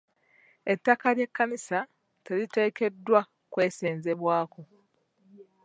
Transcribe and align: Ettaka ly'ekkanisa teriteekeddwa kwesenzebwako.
Ettaka 0.73 1.07
ly'ekkanisa 1.15 1.79
teriteekeddwa 2.25 3.21
kwesenzebwako. 3.53 4.61